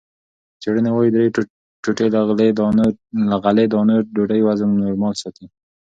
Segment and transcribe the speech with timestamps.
[0.61, 1.25] څېړنې وايي، درې
[1.83, 2.07] ټوټې
[3.29, 5.45] له غلې- دانو ډوډۍ وزن نورمال ساتي.